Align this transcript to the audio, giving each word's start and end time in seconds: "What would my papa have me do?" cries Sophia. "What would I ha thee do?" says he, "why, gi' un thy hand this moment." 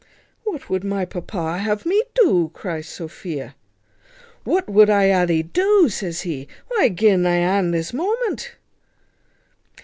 "What 0.45 0.67
would 0.67 0.83
my 0.83 1.05
papa 1.05 1.59
have 1.59 1.85
me 1.85 2.01
do?" 2.15 2.49
cries 2.55 2.87
Sophia. 2.89 3.53
"What 4.43 4.67
would 4.67 4.89
I 4.89 5.11
ha 5.11 5.27
thee 5.27 5.43
do?" 5.43 5.89
says 5.89 6.21
he, 6.21 6.47
"why, 6.69 6.89
gi' 6.89 7.11
un 7.11 7.21
thy 7.21 7.35
hand 7.35 7.71
this 7.71 7.93
moment." 7.93 8.53